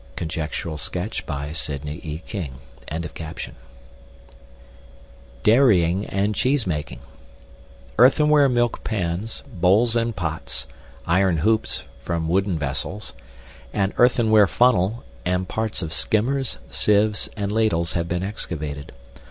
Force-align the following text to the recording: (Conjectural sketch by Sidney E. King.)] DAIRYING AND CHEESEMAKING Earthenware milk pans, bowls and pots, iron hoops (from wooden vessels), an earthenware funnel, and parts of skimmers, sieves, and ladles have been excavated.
(Conjectural 0.15 0.79
sketch 0.79 1.27
by 1.27 1.51
Sidney 1.51 1.99
E. 2.03 2.23
King.)] 2.25 2.55
DAIRYING 5.43 6.07
AND 6.07 6.33
CHEESEMAKING 6.33 7.01
Earthenware 7.99 8.49
milk 8.49 8.83
pans, 8.83 9.43
bowls 9.45 9.95
and 9.95 10.15
pots, 10.15 10.65
iron 11.05 11.37
hoops 11.37 11.83
(from 12.01 12.27
wooden 12.27 12.57
vessels), 12.57 13.13
an 13.73 13.93
earthenware 13.97 14.47
funnel, 14.47 15.03
and 15.23 15.47
parts 15.47 15.83
of 15.83 15.93
skimmers, 15.93 16.57
sieves, 16.71 17.29
and 17.37 17.51
ladles 17.51 17.93
have 17.93 18.07
been 18.09 18.23
excavated. 18.23 18.93